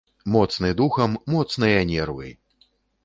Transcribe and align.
Моцны 0.35 0.71
духам, 0.79 1.13
моцныя 1.35 1.85
нервы! 1.91 2.33